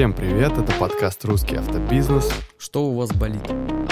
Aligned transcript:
Всем 0.00 0.14
привет, 0.14 0.56
это 0.56 0.72
подкаст 0.80 1.22
«Русский 1.26 1.56
автобизнес». 1.56 2.32
Что 2.56 2.86
у 2.86 2.96
вас 2.96 3.12
болит? 3.12 3.42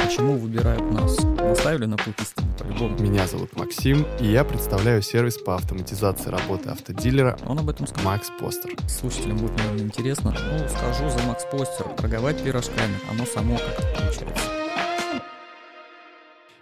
Почему 0.03 0.39
выбирают 0.39 0.91
нас? 0.91 1.19
Наставили 1.23 1.85
на 1.85 1.99
путь 1.99 2.15
истины 2.19 2.49
по-любому. 2.59 2.99
Меня 2.99 3.27
зовут 3.27 3.55
Максим, 3.55 4.07
и 4.19 4.25
я 4.29 4.43
представляю 4.43 5.03
сервис 5.03 5.37
по 5.37 5.55
автоматизации 5.55 6.31
работы 6.31 6.71
автодилера 6.71 7.37
Он 7.45 7.59
об 7.59 7.69
этом 7.69 7.87
сказал. 7.87 8.07
Макс 8.07 8.31
Постер. 8.41 8.75
Слушателям 8.89 9.37
будет, 9.37 9.59
наверное, 9.59 9.85
интересно. 9.85 10.35
Ну, 10.51 10.67
скажу 10.71 11.11
за 11.11 11.23
Макс 11.27 11.45
Постер. 11.45 11.85
Торговать 11.99 12.43
пирожками, 12.43 12.95
оно 13.11 13.27
само 13.27 13.59
как-то 13.59 13.83
получается. 14.01 14.68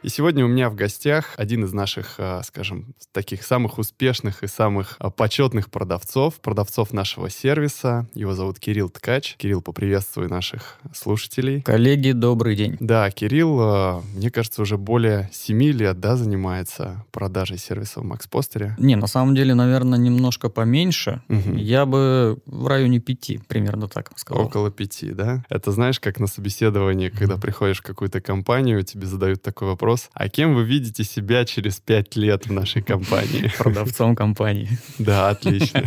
И 0.06 0.08
сегодня 0.08 0.44
у 0.44 0.48
меня 0.48 0.70
в 0.70 0.76
гостях 0.76 1.34
один 1.36 1.64
из 1.64 1.72
наших, 1.72 2.14
а, 2.18 2.40
скажем, 2.44 2.94
таких 3.10 3.42
самых 3.42 3.78
успешных 3.78 4.44
и 4.44 4.46
самых 4.46 4.94
а, 5.00 5.10
почетных 5.10 5.68
продавцов, 5.68 6.36
продавцов 6.36 6.92
нашего 6.92 7.28
сервиса. 7.28 8.06
Его 8.14 8.32
зовут 8.34 8.60
Кирилл 8.60 8.88
Ткач. 8.88 9.34
Кирилл, 9.36 9.62
поприветствуй 9.62 10.28
наших 10.28 10.78
слушателей. 10.94 11.60
Коллеги, 11.62 12.12
добрый 12.12 12.54
день. 12.54 12.76
Да, 12.78 13.10
Кирилл, 13.10 13.58
а, 13.60 14.02
мне 14.14 14.30
кажется, 14.30 14.62
уже 14.62 14.78
более 14.78 15.28
7 15.32 15.60
лет, 15.72 15.98
да, 15.98 16.14
занимается 16.14 17.04
продажей 17.10 17.58
сервиса 17.58 17.98
в 17.98 18.04
Макс 18.04 18.28
Постере. 18.28 18.76
Не, 18.78 18.94
на 18.94 19.08
самом 19.08 19.34
деле, 19.34 19.54
наверное, 19.54 19.98
немножко 19.98 20.48
поменьше. 20.48 21.20
Мгм. 21.26 21.56
Я 21.56 21.84
бы 21.84 22.38
в 22.46 22.68
районе 22.68 23.00
пяти, 23.00 23.40
примерно 23.48 23.88
так 23.88 24.16
сказал. 24.16 24.46
Около 24.46 24.70
пяти, 24.70 25.10
да? 25.10 25.44
Это 25.48 25.72
знаешь, 25.72 25.98
как 25.98 26.20
на 26.20 26.28
собеседовании, 26.28 27.08
когда 27.08 27.38
приходишь 27.38 27.80
в 27.80 27.82
какую-то 27.82 28.20
компанию, 28.20 28.84
тебе 28.84 29.06
задают 29.06 29.42
такой 29.42 29.66
вопрос, 29.66 29.95
а 30.12 30.28
кем 30.28 30.54
вы 30.54 30.64
видите 30.64 31.04
себя 31.04 31.44
через 31.44 31.80
пять 31.80 32.16
лет 32.16 32.46
в 32.46 32.52
нашей 32.52 32.82
компании? 32.82 33.52
Продавцом 33.58 34.14
компании. 34.14 34.68
Да, 34.98 35.30
отлично. 35.30 35.82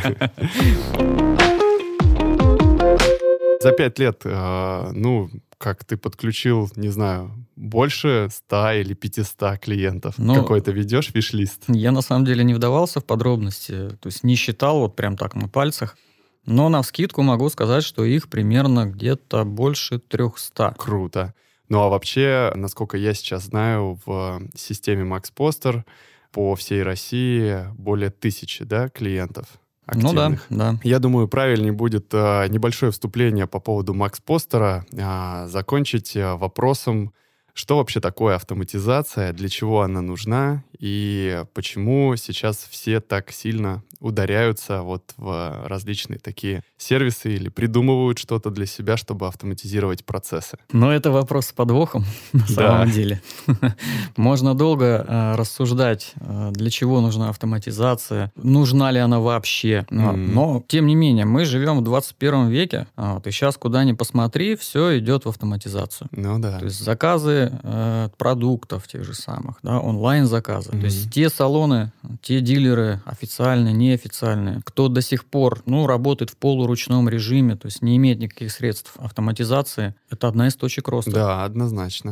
За 3.61 3.71
пять 3.71 3.99
лет, 3.99 4.21
э, 4.23 4.91
ну, 4.93 5.29
как 5.57 5.83
ты 5.83 5.97
подключил, 5.97 6.71
не 6.77 6.89
знаю, 6.89 7.31
больше 7.57 8.29
100 8.31 8.71
или 8.81 8.93
500 8.93 9.59
клиентов? 9.59 10.15
Ну, 10.17 10.35
Какой-то 10.35 10.71
ведешь 10.71 11.13
виш-лист? 11.13 11.63
Я 11.67 11.91
на 11.91 12.01
самом 12.01 12.25
деле 12.25 12.45
не 12.45 12.53
вдавался 12.53 13.01
в 13.01 13.05
подробности, 13.05 13.89
то 13.99 14.07
есть 14.07 14.23
не 14.23 14.35
считал 14.35 14.79
вот 14.79 14.95
прям 14.95 15.17
так 15.17 15.35
на 15.35 15.49
пальцах. 15.49 15.97
Но 16.45 16.69
на 16.69 16.81
вскидку 16.81 17.21
могу 17.21 17.49
сказать, 17.49 17.83
что 17.83 18.05
их 18.05 18.29
примерно 18.29 18.85
где-то 18.85 19.43
больше 19.43 19.99
300. 19.99 20.75
Круто. 20.77 21.33
Ну 21.69 21.81
а 21.81 21.89
вообще, 21.89 22.51
насколько 22.55 22.97
я 22.97 23.13
сейчас 23.13 23.43
знаю, 23.43 23.99
в 24.05 24.41
системе 24.55 25.03
Max 25.03 25.31
Poster 25.35 25.83
по 26.31 26.55
всей 26.55 26.83
России 26.83 27.65
более 27.77 28.09
тысячи, 28.09 28.63
да, 28.63 28.89
клиентов 28.89 29.47
Ну 29.87 30.13
да, 30.13 30.27
активных. 30.27 30.45
да. 30.49 30.75
Я 30.83 30.99
думаю, 30.99 31.27
правильнее 31.27 31.71
будет 31.71 32.07
э, 32.13 32.47
небольшое 32.49 32.91
вступление 32.91 33.47
по 33.47 33.59
поводу 33.59 33.93
Макс 33.93 34.19
Постера 34.19 34.85
а, 34.99 35.47
закончить 35.47 36.15
э, 36.15 36.35
вопросом, 36.35 37.13
что 37.59 37.75
вообще 37.77 37.99
такое 37.99 38.35
автоматизация, 38.35 39.33
для 39.33 39.49
чего 39.49 39.81
она 39.81 39.99
нужна 40.01 40.63
и 40.79 41.43
почему 41.53 42.15
сейчас 42.15 42.65
все 42.69 43.01
так 43.01 43.31
сильно 43.31 43.83
ударяются 43.99 44.81
вот 44.81 45.13
в 45.17 45.65
различные 45.67 46.19
такие 46.19 46.63
сервисы 46.77 47.33
или 47.35 47.49
придумывают 47.49 48.17
что-то 48.17 48.49
для 48.49 48.65
себя, 48.65 48.95
чтобы 48.95 49.27
автоматизировать 49.27 50.05
процессы. 50.05 50.57
Но 50.71 50.93
это 50.93 51.11
вопрос 51.11 51.47
с 51.47 51.51
подвохом, 51.51 52.05
на 52.33 52.39
Да. 52.39 52.45
самом 52.47 52.91
деле. 52.91 53.21
Можно 54.15 54.55
долго 54.55 54.85
э, 55.05 55.35
рассуждать, 55.35 56.13
э, 56.15 56.51
для 56.53 56.69
чего 56.69 57.01
нужна 57.01 57.27
автоматизация, 57.29 58.31
нужна 58.37 58.91
ли 58.91 58.99
она 58.99 59.19
вообще. 59.19 59.85
Но, 59.89 60.13
Мгм. 60.13 60.33
но, 60.33 60.63
тем 60.69 60.87
не 60.87 60.95
менее, 60.95 61.25
мы 61.25 61.43
живем 61.43 61.79
в 61.79 61.83
21 61.83 62.47
веке, 62.47 62.87
а 62.95 63.15
вот, 63.15 63.27
и 63.27 63.31
сейчас 63.31 63.57
куда 63.57 63.83
ни 63.83 63.91
посмотри, 63.91 64.55
все 64.55 64.97
идет 64.99 65.25
в 65.25 65.29
автоматизацию. 65.29 66.07
Ну 66.13 66.39
да. 66.39 66.59
То 66.59 66.65
есть 66.65 66.79
заказы 66.81 67.48
э, 67.63 68.09
продуктов 68.17 68.87
тех 68.87 69.03
же 69.03 69.13
самых, 69.13 69.57
да, 69.63 69.79
онлайн-заказы. 69.79 70.71
Мгм. 70.71 70.79
То 70.79 70.85
есть 70.85 71.11
те 71.11 71.29
салоны, 71.29 71.91
те 72.21 72.41
дилеры, 72.41 73.01
официальные, 73.05 73.73
неофициальные, 73.73 74.61
кто 74.65 74.87
до 74.87 75.01
сих 75.01 75.25
пор 75.25 75.61
ну, 75.65 75.87
работает 75.87 76.31
в 76.31 76.37
полуручном 76.37 77.09
режиме, 77.09 77.55
то 77.55 77.67
есть 77.67 77.81
не 77.81 77.97
имеет 77.97 78.19
никаких 78.19 78.51
средств 78.51 78.93
автоматизации, 78.97 79.95
это 80.09 80.27
одна 80.27 80.47
из 80.47 80.55
точек 80.55 80.87
роста. 80.87 81.11
Да, 81.11 81.43
однозначно. 81.45 82.11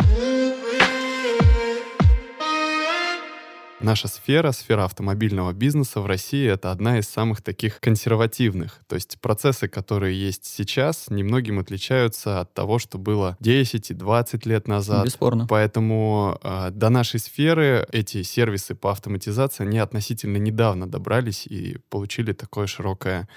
Наша 3.79 4.07
сфера, 4.07 4.51
сфера 4.53 4.85
автомобильного 4.85 5.53
бизнеса 5.53 6.01
в 6.01 6.07
России, 6.07 6.49
это 6.49 6.71
одна 6.71 6.97
из 6.97 7.07
самых 7.07 7.43
таких 7.43 7.79
консервативных. 7.79 8.81
То 8.87 8.95
есть 8.95 9.19
процессы, 9.21 9.67
которые 9.67 10.19
есть 10.19 10.45
сейчас, 10.45 11.11
немногим 11.11 11.59
отличаются 11.59 12.41
от 12.41 12.51
того, 12.55 12.79
что 12.79 12.97
было 12.97 13.37
10 13.39 13.91
и 13.91 13.93
20 13.93 14.45
лет 14.47 14.67
назад. 14.67 15.05
Бесспорно. 15.05 15.45
Поэтому 15.47 16.39
э, 16.41 16.71
до 16.71 16.89
нашей 16.89 17.19
сферы 17.19 17.87
эти 17.91 18.23
сервисы 18.23 18.73
по 18.73 18.91
автоматизации, 18.91 19.63
они 19.63 19.77
относительно 19.77 20.37
недавно 20.37 20.87
добрались 20.87 21.45
и 21.45 21.77
получили 21.89 22.33
такое 22.33 22.65
широкое 22.65 23.29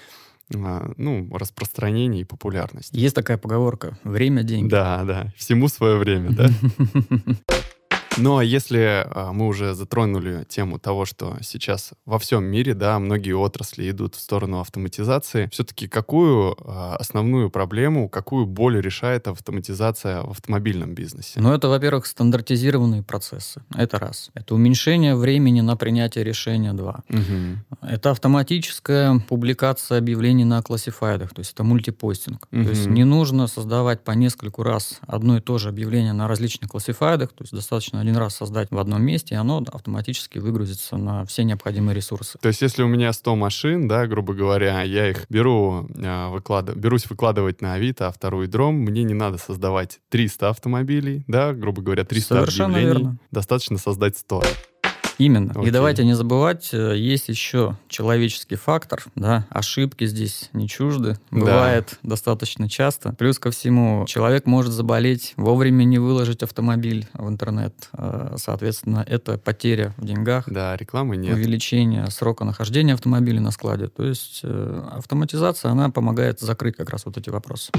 э, 0.54 0.92
ну, 0.96 1.28
распространение 1.36 2.22
и 2.22 2.24
популярность. 2.24 2.94
Есть 2.94 3.14
такая 3.14 3.36
поговорка 3.36 3.98
«время– 4.04 4.42
деньги». 4.44 4.70
Да, 4.70 5.04
да. 5.04 5.34
Всему 5.36 5.68
свое 5.68 5.96
время, 5.96 6.30
да? 6.30 6.48
Ну, 8.16 8.38
а 8.38 8.44
если 8.44 9.06
а, 9.06 9.32
мы 9.32 9.46
уже 9.46 9.74
затронули 9.74 10.44
тему 10.48 10.78
того, 10.78 11.04
что 11.04 11.36
сейчас 11.42 11.92
во 12.04 12.18
всем 12.18 12.44
мире, 12.44 12.74
да, 12.74 12.98
многие 12.98 13.32
отрасли 13.32 13.90
идут 13.90 14.14
в 14.14 14.20
сторону 14.20 14.60
автоматизации, 14.60 15.48
все-таки 15.52 15.88
какую 15.88 16.56
а, 16.60 16.96
основную 16.96 17.50
проблему, 17.50 18.08
какую 18.08 18.46
боль 18.46 18.80
решает 18.80 19.28
автоматизация 19.28 20.22
в 20.22 20.30
автомобильном 20.30 20.94
бизнесе? 20.94 21.40
Ну, 21.40 21.52
это, 21.52 21.68
во-первых, 21.68 22.06
стандартизированные 22.06 23.02
процессы. 23.02 23.62
Это 23.74 23.98
раз. 23.98 24.30
Это 24.34 24.54
уменьшение 24.54 25.14
времени 25.14 25.60
на 25.60 25.76
принятие 25.76 26.24
решения. 26.24 26.72
Два. 26.72 27.02
Мгм. 27.08 27.64
Это 27.82 28.10
автоматическая 28.10 29.18
публикация 29.28 29.98
объявлений 29.98 30.44
на 30.44 30.62
классифайдах, 30.62 31.32
то 31.34 31.40
есть 31.40 31.52
это 31.52 31.64
мультипостинг. 31.64 32.46
Мгм. 32.50 32.64
То 32.64 32.70
есть 32.70 32.86
не 32.86 33.04
нужно 33.04 33.46
создавать 33.46 34.04
по 34.04 34.12
нескольку 34.12 34.62
раз 34.62 35.00
одно 35.06 35.36
и 35.36 35.40
то 35.40 35.58
же 35.58 35.68
объявление 35.68 36.12
на 36.12 36.28
различных 36.28 36.70
классифайдах, 36.70 37.30
то 37.30 37.42
есть 37.42 37.52
достаточно 37.52 37.99
один 38.00 38.16
раз 38.16 38.34
создать 38.36 38.70
в 38.70 38.78
одном 38.78 39.02
месте, 39.02 39.34
и 39.34 39.38
оно 39.38 39.64
автоматически 39.72 40.38
выгрузится 40.38 40.96
на 40.96 41.24
все 41.24 41.44
необходимые 41.44 41.94
ресурсы. 41.94 42.38
То 42.40 42.48
есть, 42.48 42.62
если 42.62 42.82
у 42.82 42.88
меня 42.88 43.12
100 43.12 43.36
машин, 43.36 43.88
да, 43.88 44.06
грубо 44.06 44.34
говоря, 44.34 44.82
я 44.82 45.10
их 45.10 45.26
беру, 45.28 45.88
а, 46.02 46.30
выклад- 46.30 46.74
берусь 46.74 47.08
выкладывать 47.08 47.60
на 47.60 47.74
Авито, 47.74 48.08
а 48.08 48.12
второй 48.12 48.46
дром, 48.46 48.74
мне 48.76 49.02
не 49.04 49.14
надо 49.14 49.38
создавать 49.38 50.00
300 50.08 50.48
автомобилей, 50.50 51.24
да, 51.28 51.52
грубо 51.52 51.82
говоря, 51.82 52.04
300 52.04 52.34
Совершенно 52.36 52.74
объявлений. 52.76 52.98
верно. 53.02 53.18
Достаточно 53.30 53.78
создать 53.78 54.16
100. 54.18 54.42
Именно. 55.20 55.52
Окей. 55.52 55.68
И 55.68 55.70
давайте 55.70 56.04
не 56.04 56.14
забывать, 56.14 56.70
э, 56.72 56.96
есть 56.96 57.28
еще 57.28 57.76
человеческий 57.88 58.56
фактор, 58.56 59.02
да, 59.14 59.46
ошибки 59.50 60.06
здесь 60.06 60.48
не 60.52 60.66
чужды, 60.68 61.18
Да. 61.30 61.38
бывает 61.40 61.98
достаточно 62.02 62.68
часто. 62.68 63.12
Плюс 63.18 63.38
ко 63.38 63.50
всему, 63.50 64.04
человек 64.06 64.46
может 64.46 64.72
заболеть, 64.72 65.34
вовремя 65.36 65.84
не 65.84 65.98
выложить 65.98 66.42
автомобиль 66.42 67.06
в 67.14 67.28
интернет, 67.28 67.74
Э, 67.92 68.34
соответственно, 68.36 69.04
это 69.06 69.36
потеря 69.38 69.94
в 69.96 70.04
деньгах, 70.06 70.44
Да, 70.48 70.76
рекламы 70.76 71.16
нет. 71.16 71.34
увеличение 71.34 72.10
срока 72.10 72.44
нахождения 72.44 72.94
автомобиля 72.94 73.40
на 73.40 73.50
складе. 73.50 73.88
То 73.88 74.04
есть 74.04 74.40
э, 74.42 74.82
автоматизация, 74.92 75.70
она 75.70 75.90
помогает 75.90 76.40
закрыть 76.40 76.76
как 76.76 76.90
раз 76.90 77.04
вот 77.04 77.16
эти 77.18 77.28
вопросы. 77.30 77.70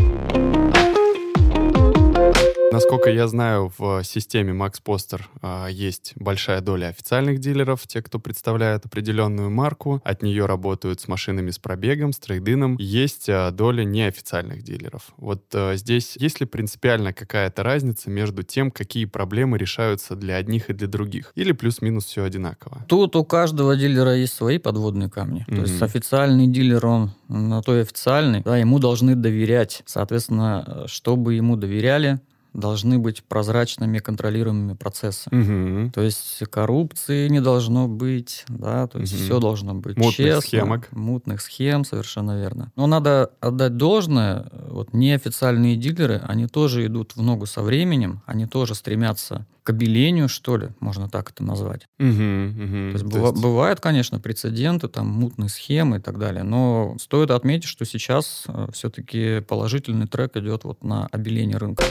Насколько 2.71 3.09
я 3.09 3.27
знаю, 3.27 3.71
в 3.77 4.01
системе 4.03 4.53
Max 4.53 4.75
Poster 4.83 5.21
а, 5.41 5.67
есть 5.67 6.13
большая 6.15 6.61
доля 6.61 6.87
официальных 6.87 7.39
дилеров, 7.39 7.85
те, 7.85 8.01
кто 8.01 8.17
представляет 8.17 8.85
определенную 8.85 9.49
марку. 9.49 10.01
От 10.05 10.23
нее 10.23 10.45
работают 10.45 11.01
с 11.01 11.09
машинами 11.09 11.51
с 11.51 11.59
пробегом, 11.59 12.13
с 12.13 12.19
трейдином. 12.19 12.77
Есть 12.79 13.27
а, 13.27 13.51
доля 13.51 13.83
неофициальных 13.83 14.63
дилеров. 14.63 15.11
Вот 15.17 15.43
а, 15.53 15.75
здесь 15.75 16.15
есть 16.17 16.39
ли 16.39 16.45
принципиально 16.45 17.11
какая-то 17.11 17.61
разница 17.61 18.09
между 18.09 18.43
тем, 18.43 18.71
какие 18.71 19.03
проблемы 19.03 19.57
решаются 19.57 20.15
для 20.15 20.37
одних 20.37 20.69
и 20.69 20.73
для 20.73 20.87
других? 20.87 21.33
Или 21.35 21.51
плюс-минус 21.51 22.05
все 22.05 22.23
одинаково? 22.23 22.85
Тут 22.87 23.17
у 23.17 23.25
каждого 23.25 23.75
дилера 23.75 24.15
есть 24.15 24.33
свои 24.33 24.59
подводные 24.59 25.09
камни. 25.09 25.43
То 25.45 25.55
есть 25.55 25.81
официальный 25.81 26.47
дилер, 26.47 26.85
он 26.85 27.11
на 27.27 27.61
то 27.61 27.75
и 27.75 27.81
официальный, 27.81 28.41
да, 28.43 28.57
ему 28.57 28.79
должны 28.79 29.15
доверять. 29.15 29.83
Соответственно, 29.85 30.63
э, 30.65 30.87
чтобы 30.87 31.33
ему 31.33 31.57
доверяли, 31.57 32.21
должны 32.53 32.99
быть 32.99 33.23
прозрачными, 33.23 33.99
контролируемыми 33.99 34.73
процессы. 34.73 35.29
Угу. 35.31 35.91
То 35.93 36.01
есть 36.01 36.39
коррупции 36.49 37.27
не 37.29 37.39
должно 37.41 37.87
быть, 37.87 38.43
да, 38.49 38.87
то 38.87 38.99
есть 38.99 39.13
Мгм. 39.13 39.21
все 39.23 39.39
должно 39.39 39.73
быть 39.73 39.95
Мутных 39.97 40.15
честно. 40.15 40.41
схемок. 40.41 40.91
Мутных 40.91 41.41
схем, 41.41 41.85
совершенно 41.85 42.37
верно. 42.37 42.71
Но 42.75 42.87
надо 42.87 43.31
отдать 43.39 43.77
должное, 43.77 44.49
э, 44.51 44.67
вот 44.71 44.93
неофициальные 44.93 45.75
дилеры, 45.77 46.21
они 46.27 46.47
тоже 46.47 46.85
идут 46.85 47.15
в 47.15 47.21
ногу 47.21 47.45
со 47.45 47.61
временем, 47.61 48.21
они 48.25 48.45
тоже 48.47 48.75
стремятся 48.75 49.45
к 49.63 49.69
обелению, 49.69 50.27
что 50.27 50.57
ли, 50.57 50.69
можно 50.79 51.07
так 51.07 51.29
это 51.29 51.43
назвать. 51.43 51.87
Угу. 51.99 52.07
Угу. 52.07 52.13
То 52.17 52.91
есть, 52.93 53.03
быва- 53.05 53.31
бывают, 53.31 53.79
конечно, 53.79 54.19
прецеденты, 54.19 54.87
там, 54.87 55.07
мутные 55.07 55.49
схемы 55.49 55.97
и 55.97 55.99
так 55.99 56.17
далее, 56.17 56.43
но 56.43 56.95
стоит 56.99 57.31
отметить, 57.31 57.69
что 57.69 57.85
сейчас 57.85 58.45
все-таки 58.73 59.39
положительный 59.41 60.07
трек 60.07 60.35
идет 60.35 60.63
вот 60.63 60.83
на 60.83 61.05
обеление 61.07 61.57
рынка. 61.57 61.83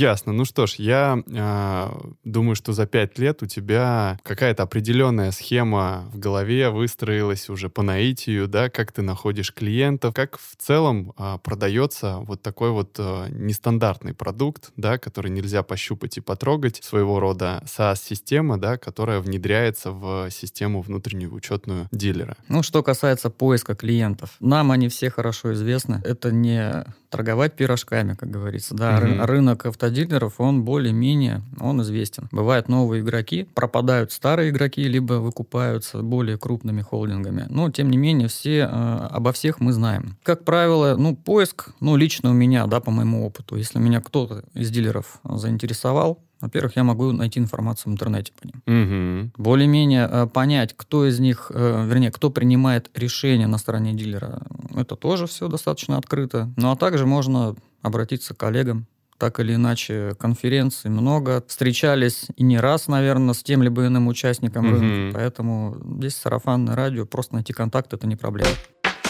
Ясно. 0.00 0.32
Ну 0.32 0.46
что 0.46 0.66
ж, 0.66 0.76
я 0.78 1.22
а, 1.36 2.00
думаю, 2.24 2.54
что 2.54 2.72
за 2.72 2.86
пять 2.86 3.18
лет 3.18 3.42
у 3.42 3.46
тебя 3.46 4.18
какая-то 4.22 4.62
определенная 4.62 5.30
схема 5.30 6.08
в 6.10 6.18
голове 6.18 6.70
выстроилась 6.70 7.50
уже 7.50 7.68
по 7.68 7.82
наитию, 7.82 8.48
да, 8.48 8.70
как 8.70 8.92
ты 8.92 9.02
находишь 9.02 9.52
клиентов, 9.52 10.14
как 10.14 10.38
в 10.38 10.56
целом 10.56 11.12
а, 11.18 11.36
продается 11.36 12.16
вот 12.20 12.40
такой 12.40 12.70
вот 12.70 12.96
а, 12.98 13.28
нестандартный 13.28 14.14
продукт, 14.14 14.72
да, 14.74 14.96
который 14.96 15.30
нельзя 15.30 15.62
пощупать 15.62 16.16
и 16.16 16.22
потрогать, 16.22 16.82
своего 16.82 17.20
рода 17.20 17.62
SaaS-система, 17.66 18.58
да, 18.58 18.78
которая 18.78 19.20
внедряется 19.20 19.90
в 19.90 20.30
систему 20.30 20.80
внутреннюю 20.80 21.34
учетную 21.34 21.88
дилера. 21.92 22.38
Ну, 22.48 22.62
что 22.62 22.82
касается 22.82 23.28
поиска 23.28 23.74
клиентов, 23.74 24.30
нам 24.40 24.70
они 24.72 24.88
все 24.88 25.10
хорошо 25.10 25.52
известны. 25.52 26.00
Это 26.04 26.32
не 26.32 26.86
торговать 27.10 27.54
пирожками, 27.54 28.14
как 28.14 28.30
говорится. 28.30 28.74
Да, 28.74 28.92
Мгм. 28.92 29.20
ры- 29.20 29.26
автодилеров, 29.90 30.34
он 30.38 30.64
более-менее, 30.64 31.42
он 31.60 31.82
известен. 31.82 32.28
Бывают 32.32 32.68
новые 32.68 33.02
игроки, 33.02 33.46
пропадают 33.54 34.12
старые 34.12 34.50
игроки, 34.50 34.82
либо 34.84 35.14
выкупаются 35.14 36.02
более 36.02 36.38
крупными 36.38 36.82
холдингами. 36.82 37.46
Но, 37.50 37.70
тем 37.70 37.90
не 37.90 37.98
менее, 37.98 38.28
все, 38.28 38.60
э, 38.60 39.08
обо 39.10 39.32
всех 39.32 39.60
мы 39.60 39.72
знаем. 39.72 40.16
Как 40.22 40.44
правило, 40.44 40.96
ну, 40.96 41.16
поиск, 41.16 41.70
ну, 41.80 41.96
лично 41.96 42.30
у 42.30 42.34
меня, 42.34 42.66
да, 42.66 42.80
по 42.80 42.90
моему 42.90 43.26
опыту, 43.26 43.56
если 43.56 43.78
меня 43.78 44.00
кто-то 44.00 44.44
из 44.54 44.70
дилеров 44.70 45.20
заинтересовал, 45.24 46.18
во-первых, 46.40 46.76
я 46.76 46.84
могу 46.84 47.12
найти 47.12 47.38
информацию 47.38 47.90
в 47.90 47.94
интернете 47.94 48.32
по 48.40 48.46
ним 48.46 48.62
Угу. 48.66 49.42
более-менее 49.42 50.08
э, 50.10 50.26
понять, 50.26 50.74
кто 50.74 51.06
из 51.06 51.20
них, 51.20 51.52
э, 51.54 51.84
вернее, 51.86 52.10
кто 52.10 52.30
принимает 52.30 52.90
решение 52.94 53.46
на 53.46 53.58
стороне 53.58 53.92
дилера, 53.92 54.42
это 54.74 54.96
тоже 54.96 55.26
все 55.26 55.48
достаточно 55.48 55.98
открыто. 55.98 56.48
Ну 56.56 56.70
а 56.70 56.76
также 56.76 57.04
можно 57.06 57.56
обратиться 57.82 58.34
к 58.34 58.38
коллегам. 58.38 58.86
Так 59.20 59.38
или 59.38 59.54
иначе, 59.54 60.14
конференций 60.18 60.90
много. 60.90 61.44
Встречались 61.46 62.28
и 62.36 62.42
не 62.42 62.58
раз, 62.58 62.88
наверное, 62.88 63.34
с 63.34 63.42
тем 63.42 63.62
либо 63.62 63.86
иным 63.86 64.08
участником 64.08 64.64
Мгм. 64.64 64.80
рынка. 64.80 65.18
Поэтому 65.18 65.76
здесь 65.98 66.16
сарафанное 66.16 66.74
радио, 66.74 67.04
просто 67.04 67.34
найти 67.34 67.52
контакт– 67.52 67.92
это 67.94 68.06
не 68.06 68.16
проблема. 68.16 68.48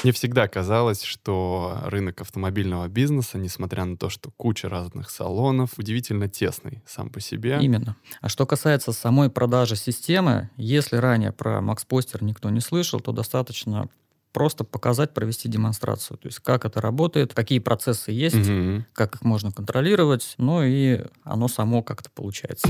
Мне 0.02 0.12
всегда 0.12 0.48
казалось, 0.48 1.02
что 1.04 1.78
рынок 1.84 2.22
автомобильного 2.22 2.88
бизнеса, 2.88 3.38
несмотря 3.38 3.84
на 3.84 3.96
то, 3.96 4.08
что 4.08 4.32
куча 4.36 4.68
разных 4.68 5.10
салонов, 5.10 5.78
удивительно 5.78 6.26
тесный 6.28 6.82
сам 6.86 7.08
по 7.10 7.20
себе. 7.20 7.58
Именно. 7.60 7.94
А 8.20 8.28
что 8.28 8.46
касается 8.46 8.92
самой 8.92 9.30
продажи 9.30 9.76
системы, 9.76 10.50
если 10.56 10.96
ранее 10.96 11.30
про 11.30 11.60
Poster 11.88 12.24
никто 12.24 12.50
не 12.50 12.60
слышал, 12.60 12.98
то 12.98 13.12
достаточно 13.12 13.88
просто 14.32 14.64
показать, 14.64 15.12
провести 15.14 15.48
демонстрацию. 15.48 16.16
То 16.18 16.28
есть 16.28 16.38
как 16.40 16.64
это 16.64 16.80
работает, 16.80 17.34
какие 17.34 17.58
процессы 17.58 18.12
есть, 18.12 18.36
Мгм. 18.36 18.86
как 18.92 19.16
их 19.16 19.22
можно 19.22 19.50
контролировать, 19.52 20.34
ну 20.38 20.62
и 20.62 21.00
оно 21.24 21.48
само 21.48 21.82
как-то 21.82 22.10
получается. 22.10 22.68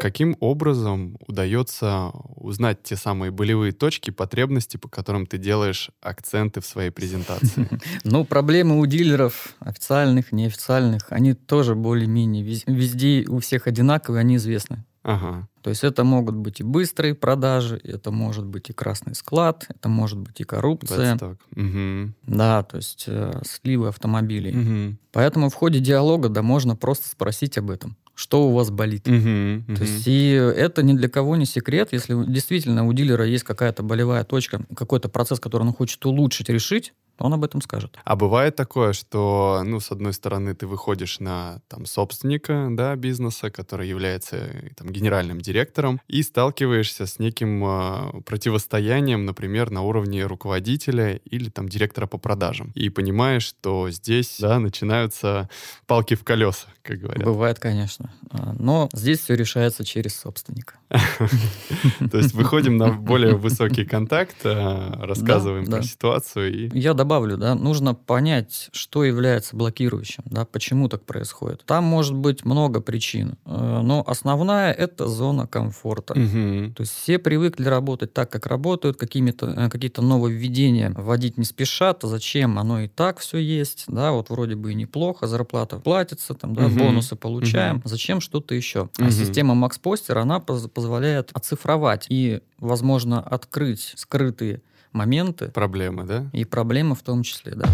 Каким 0.00 0.36
образом 0.38 1.18
удается 1.26 2.10
узнать 2.36 2.82
те 2.84 2.94
самые 2.94 3.32
болевые 3.32 3.72
точки, 3.72 4.10
потребности, 4.10 4.76
по 4.76 4.88
которым 4.88 5.26
ты 5.26 5.38
делаешь 5.38 5.90
акценты 6.00 6.60
в 6.60 6.66
своей 6.66 6.90
презентации? 6.90 7.68
Ну, 8.04 8.24
проблемы 8.24 8.78
у 8.78 8.86
дилеров, 8.86 9.54
официальных, 9.58 10.30
неофициальных, 10.32 11.10
они 11.10 11.34
тоже 11.34 11.74
более-менее 11.74 12.44
вез- 12.44 12.62
везде 12.66 13.24
у 13.28 13.40
всех 13.40 13.66
одинаковые, 13.66 14.20
они 14.20 14.36
известны. 14.36 14.84
Ага. 15.02 15.48
То 15.68 15.72
есть 15.72 15.84
это 15.84 16.02
могут 16.02 16.34
быть 16.34 16.60
и 16.60 16.62
быстрые 16.62 17.14
продажи, 17.14 17.78
это 17.84 18.10
может 18.10 18.46
быть 18.46 18.70
и 18.70 18.72
красный 18.72 19.14
склад, 19.14 19.66
это 19.68 19.90
может 19.90 20.16
быть 20.18 20.40
и 20.40 20.44
коррупция. 20.44 21.14
that's 21.14 21.18
так. 21.18 21.36
Мгм. 21.54 22.14
Да, 22.26 22.62
то 22.62 22.78
есть 22.78 23.04
э, 23.06 23.42
сливы 23.44 23.88
автомобилей. 23.88 24.52
Мгм. 24.52 24.98
Поэтому 25.12 25.50
в 25.50 25.54
ходе 25.54 25.80
диалога, 25.80 26.30
да, 26.30 26.40
можно 26.40 26.74
просто 26.74 27.10
спросить 27.10 27.58
об 27.58 27.70
этом. 27.70 27.98
Что 28.14 28.48
у 28.48 28.54
вас 28.54 28.70
болит? 28.70 29.06
Мгм. 29.06 29.64
То 29.66 29.72
Мгм. 29.72 29.82
есть 29.82 30.04
и 30.06 30.30
это 30.30 30.82
ни 30.82 30.94
для 30.94 31.10
кого 31.10 31.36
не 31.36 31.44
секрет. 31.44 31.90
Если 31.92 32.14
действительно 32.26 32.86
у 32.86 32.92
дилера 32.94 33.26
есть 33.26 33.44
какая-то 33.44 33.82
болевая 33.82 34.24
точка, 34.24 34.62
какой-то 34.74 35.10
процесс, 35.10 35.38
который 35.38 35.64
он 35.64 35.74
хочет 35.74 36.02
улучшить, 36.06 36.48
решить, 36.48 36.88
то 36.88 36.92
он 37.18 37.34
об 37.34 37.44
этом 37.44 37.60
скажет. 37.60 37.98
А 38.04 38.16
бывает 38.16 38.56
такое, 38.56 38.92
что, 38.92 39.62
ну, 39.64 39.80
с 39.80 39.90
одной 39.90 40.12
стороны, 40.12 40.54
ты 40.54 40.66
выходишь 40.66 41.20
на 41.20 41.60
там 41.68 41.86
собственника, 41.86 42.68
да, 42.70 42.94
бизнеса, 42.96 43.50
который 43.50 43.88
является 43.88 44.36
э, 44.36 44.70
там 44.76 44.90
генеральным 44.90 45.40
директором, 45.40 46.00
и 46.06 46.22
сталкиваешься 46.22 47.06
с 47.06 47.18
неким 47.18 47.64
э, 47.64 48.22
противостоянием, 48.22 49.24
например, 49.24 49.70
на 49.70 49.82
уровне 49.82 50.24
руководителя 50.26 51.16
или 51.24 51.48
там 51.50 51.68
директора 51.68 52.06
по 52.06 52.18
продажам, 52.18 52.72
и 52.74 52.88
понимаешь, 52.88 53.44
что 53.44 53.90
здесь, 53.90 54.36
да, 54.40 54.58
начинаются 54.58 55.48
палки 55.86 56.14
в 56.14 56.24
колеса, 56.24 56.68
как 56.82 56.98
говорят. 56.98 57.24
Бывает, 57.24 57.58
конечно. 57.58 58.12
А, 58.30 58.54
Но 58.58 58.88
здесь 58.92 59.20
все 59.20 59.34
решается 59.34 59.84
через 59.84 60.16
собственника. 60.16 60.74
То 62.10 62.18
есть 62.18 62.34
выходим 62.34 62.76
на 62.76 62.92
более 62.92 63.34
высокий 63.34 63.84
контакт, 63.84 64.36
э, 64.44 64.92
рассказываем 64.98 65.66
про 65.66 65.82
ситуацию 65.82 66.52
и 66.52 66.78
Я 66.78 66.94
добавлю, 67.08 67.38
да, 67.38 67.54
нужно 67.54 67.94
понять, 67.94 68.68
что 68.72 69.02
является 69.02 69.56
блокирующим, 69.56 70.24
да, 70.26 70.44
почему 70.44 70.88
так 70.90 71.04
происходит. 71.04 71.62
Там 71.64 71.84
может 71.84 72.14
быть 72.14 72.44
много 72.44 72.80
причин, 72.82 73.38
э, 73.46 73.80
но 73.82 74.04
основная 74.06 74.72
это 74.72 75.08
зона 75.08 75.46
комфорта. 75.46 76.14
Мгм. 76.18 76.74
То 76.74 76.82
есть 76.82 76.92
все 76.92 77.18
привыкли 77.18 77.64
работать 77.66 78.12
так, 78.12 78.30
как 78.30 78.44
работают, 78.46 78.98
какими-то, 78.98 79.46
э, 79.46 79.68
какие-то 79.70 80.02
нововведения 80.02 80.92
вводить 80.94 81.38
не 81.38 81.44
спешат. 81.44 82.00
Зачем? 82.02 82.58
Оно 82.58 82.80
и 82.82 82.88
так 82.88 83.20
все 83.20 83.38
есть. 83.38 83.84
Да, 83.88 84.12
вот 84.12 84.28
вроде 84.28 84.54
бы 84.54 84.72
и 84.72 84.74
неплохо, 84.74 85.26
зарплата 85.26 85.78
платится, 85.78 86.34
там, 86.34 86.54
да, 86.54 86.68
Мгм. 86.68 86.78
бонусы 86.78 87.16
получаем. 87.16 87.76
Мгм. 87.76 87.82
Зачем 87.86 88.20
что-то 88.20 88.54
еще? 88.54 88.90
Мгм. 88.98 89.08
А 89.08 89.10
система 89.10 89.54
Poster, 89.82 90.18
она 90.18 90.40
поз- 90.40 90.68
позволяет 90.68 91.30
оцифровать 91.32 92.06
и, 92.10 92.40
возможно, 92.58 93.20
открыть 93.22 93.92
скрытые 93.96 94.60
моменты 94.92 95.48
проблемы, 95.48 96.04
да? 96.04 96.30
и 96.32 96.44
проблемы 96.44 96.94
в 96.94 97.02
том 97.02 97.22
числе, 97.22 97.54
да. 97.54 97.68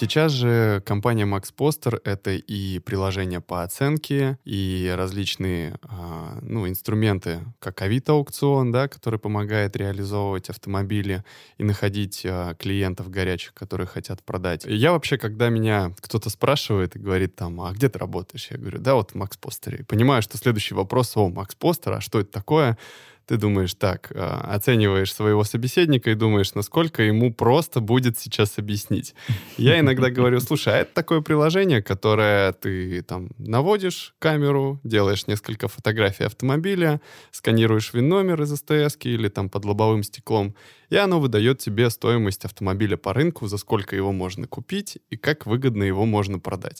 Сейчас 0.00 0.30
же 0.30 0.80
компания 0.86 1.24
Max 1.24 1.52
Poster— 1.52 2.00
это 2.04 2.30
и 2.30 2.78
приложение 2.78 3.40
по 3.40 3.64
оценке, 3.64 4.38
и 4.44 4.94
различные 4.96 5.74
а, 5.82 6.38
ну, 6.40 6.68
инструменты, 6.68 7.40
как 7.58 7.82
Авито-аукцион, 7.82 8.70
да, 8.70 8.86
который 8.86 9.18
помогает 9.18 9.74
реализовывать 9.74 10.50
автомобили 10.50 11.24
и 11.56 11.64
находить 11.64 12.24
а, 12.24 12.54
клиентов 12.54 13.10
горячих, 13.10 13.54
которые 13.54 13.88
хотят 13.88 14.22
продать. 14.22 14.64
И 14.66 14.72
я 14.72 14.92
вообще, 14.92 15.18
когда 15.18 15.48
меня 15.48 15.92
кто-то 15.98 16.30
спрашивает 16.30 16.94
и 16.94 17.00
говорит 17.00 17.34
там, 17.34 17.60
а 17.60 17.72
где 17.72 17.88
ты 17.88 17.98
работаешь? 17.98 18.46
Я 18.52 18.58
говорю, 18.58 18.78
да, 18.78 18.94
вот 18.94 19.10
в 19.10 19.14
Max 19.16 19.32
Poster. 19.42 19.80
И 19.80 19.82
понимаю, 19.82 20.22
что 20.22 20.38
следующий 20.38 20.76
вопрос, 20.76 21.16
о, 21.16 21.28
Max 21.28 21.56
Poster, 21.58 21.94
а 21.94 22.00
что 22.00 22.20
это 22.20 22.30
такое? 22.30 22.78
Ты 23.28 23.36
думаешь 23.36 23.74
так, 23.74 24.10
а, 24.14 24.40
оцениваешь 24.54 25.12
своего 25.12 25.44
собеседника 25.44 26.10
и 26.10 26.14
думаешь, 26.14 26.54
насколько 26.54 27.02
ему 27.02 27.32
просто 27.32 27.80
будет 27.80 28.18
сейчас 28.18 28.56
объяснить. 28.56 29.14
Я 29.58 29.78
иногда 29.80 30.08
говорю, 30.08 30.40
слушай, 30.40 30.72
а 30.72 30.78
это 30.78 30.94
такое 30.94 31.20
приложение, 31.20 31.82
которое 31.82 32.52
ты 32.52 33.02
там 33.02 33.28
наводишь 33.36 34.14
камеру, 34.18 34.80
делаешь 34.82 35.26
несколько 35.26 35.68
фотографий 35.68 36.24
автомобиля, 36.24 37.02
сканируешь 37.30 37.92
ВИН-номер 37.92 38.42
из 38.42 38.56
СТС 38.56 38.96
или 39.04 39.28
там 39.28 39.50
под 39.50 39.66
лобовым 39.66 40.02
стеклом, 40.02 40.54
и 40.88 40.96
оно 40.96 41.20
выдает 41.20 41.58
тебе 41.58 41.90
стоимость 41.90 42.46
автомобиля 42.46 42.96
по 42.96 43.12
рынку, 43.12 43.46
за 43.46 43.58
сколько 43.58 43.94
его 43.94 44.10
можно 44.10 44.46
купить 44.46 44.98
и 45.10 45.16
как 45.18 45.44
выгодно 45.44 45.82
его 45.82 46.06
можно 46.06 46.38
продать. 46.38 46.78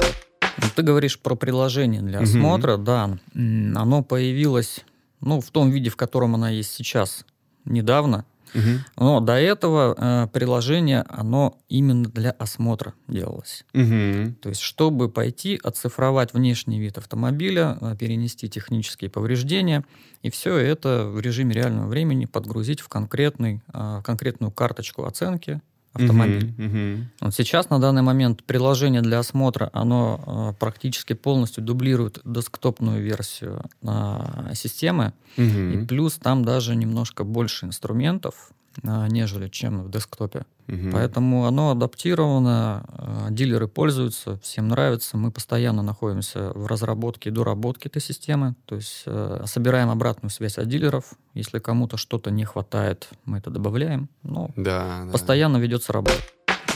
Ну, 0.57 0.65
Ты 0.75 0.83
говоришь 0.83 1.19
про 1.19 1.35
приложение 1.35 2.01
для 2.01 2.21
осмотра, 2.21 2.79
да. 2.79 3.19
М, 3.35 3.77
Оно 3.77 4.03
появилось, 4.03 4.85
ну, 5.21 5.41
в 5.41 5.51
том 5.51 5.71
виде, 5.71 5.91
в 5.91 5.97
котором 5.97 6.35
оно 6.35 6.49
есть 6.49 6.73
сейчас, 6.73 7.25
недавно. 7.65 8.25
Мгм. 8.55 8.85
Но 8.97 9.21
до 9.21 9.35
этого 9.35 9.95
э, 9.97 10.29
приложение, 10.33 11.05
оно 11.09 11.59
именно 11.69 12.09
для 12.09 12.31
осмотра 12.31 12.95
делалось. 13.07 13.65
Мгм. 13.73 14.37
То 14.41 14.49
есть, 14.49 14.61
чтобы 14.61 15.11
пойти 15.11 15.61
оцифровать 15.63 16.33
внешний 16.33 16.81
вид 16.81 16.99
автомобиля, 16.99 17.77
э, 17.81 17.97
перенести 17.99 18.49
технические 18.49 19.11
повреждения, 19.11 19.85
и 20.23 20.31
все 20.31 20.57
это 20.57 21.05
в 21.07 21.21
режиме 21.21 21.55
реального 21.55 21.89
времени 21.89 22.25
подгрузить 22.25 22.81
в 22.81 22.89
конкретный, 22.89 23.63
э, 23.73 24.01
конкретную 24.05 24.51
карточку 24.51 25.05
оценки 25.05 25.61
автомобиль. 25.93 26.55
Мгм, 26.57 26.67
мгм. 26.67 27.11
Вот 27.21 27.35
сейчас 27.35 27.71
на 27.71 27.79
данный 27.81 28.03
момент 28.03 28.45
приложение 28.45 29.01
для 29.03 29.19
осмотра, 29.19 29.71
оно 29.73 30.53
э, 30.53 30.59
практически 30.59 31.13
полностью 31.15 31.65
дублирует 31.65 32.21
десктопную 32.25 33.03
версию 33.03 33.63
э, 33.83 34.55
системы, 34.55 35.13
и 35.37 35.43
Мгм, 35.43 35.87
плюс 35.87 36.15
там 36.15 36.45
даже 36.45 36.75
немножко 36.77 37.25
больше 37.25 37.67
инструментов, 37.67 38.51
нежели 38.83 39.49
чем 39.49 39.83
в 39.83 39.91
десктопе. 39.91 40.45
мгм. 40.67 40.93
Поэтому 40.93 41.47
оно 41.47 41.71
адаптировано, 41.71 42.85
э, 42.89 43.27
дилеры 43.31 43.69
пользуются, 43.69 44.39
всем 44.39 44.69
нравится. 44.69 45.17
Мы 45.17 45.31
постоянно 45.31 45.83
находимся 45.83 46.53
в 46.55 46.67
разработке 46.67 47.31
и 47.31 47.33
доработке 47.33 47.89
этой 47.89 48.01
системы. 48.03 48.55
То 48.67 48.77
есть 48.77 49.03
э, 49.07 49.43
собираем 49.47 49.91
обратную 49.91 50.31
связь 50.31 50.59
от 50.59 50.69
дилеров. 50.69 51.13
Если 51.35 51.59
кому-то 51.59 51.97
что-то 51.97 52.31
не 52.31 52.45
хватает, 52.45 53.09
мы 53.25 53.39
это 53.39 53.51
добавляем. 53.51 54.09
Ну, 54.23 54.51
Да, 54.57 55.03
да. 55.07 55.13
постоянно 55.13 55.57
ведется 55.59 55.93
работа. 55.93 56.17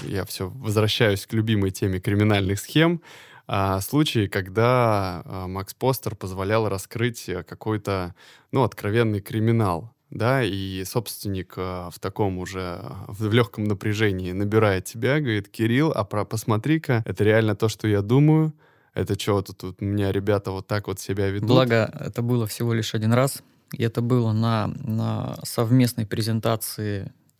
я 0.05 0.25
все 0.25 0.49
возвращаюсь 0.49 1.27
к 1.27 1.33
любимой 1.33 1.71
теме 1.71 2.01
криминальных 2.01 2.59
схем. 2.61 3.01
А, 3.49 3.81
случаи, 3.81 4.29
когда 4.29 5.23
а, 5.25 5.47
Макс 5.49 5.75
Постер 5.75 6.15
позволял 6.15 6.69
раскрыть 6.69 7.29
э, 7.29 7.43
какой-то, 7.43 8.15
ну, 8.53 8.63
откровенный 8.63 9.21
криминал, 9.21 9.92
да, 10.13 10.43
и 10.45 10.85
собственник 10.85 11.55
а, 11.57 11.91
в 11.91 11.99
таком 11.99 12.39
уже, 12.39 12.61
а, 12.61 13.05
в 13.09 13.33
легком 13.33 13.65
напряжении 13.65 14.33
набирает 14.33 14.85
тебя, 14.85 15.19
говорит, 15.21 15.49
Кирилл, 15.49 15.91
а 15.91 16.05
про, 16.05 16.25
посмотри-ка, 16.25 17.03
это 17.07 17.25
реально 17.25 17.57
то, 17.57 17.69
что 17.69 17.89
я 17.89 18.03
думаю, 18.03 18.53
это 18.95 19.19
что 19.19 19.41
тут, 19.41 19.81
у 19.81 19.85
меня 19.85 20.13
ребята 20.13 20.51
вот 20.51 20.67
так 20.67 20.87
вот 20.87 21.01
себя 21.01 21.29
ведут. 21.29 21.49
Благо, 21.49 21.91
это 21.99 22.21
было 22.21 22.47
всего 22.47 22.75
лишь 22.75 22.95
один 22.95 23.15
раз. 23.15 23.43
И 23.73 23.83
это 23.83 24.03
было 24.03 24.33
на, 24.33 24.67
на 24.67 25.39
совместной 25.45 26.05